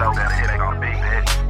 [0.00, 1.49] know that it ain't gonna be big